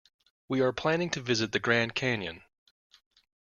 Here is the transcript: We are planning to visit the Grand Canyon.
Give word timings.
We 0.49 0.61
are 0.61 0.73
planning 0.73 1.11
to 1.11 1.21
visit 1.21 1.51
the 1.51 1.59
Grand 1.59 1.93
Canyon. 1.93 2.41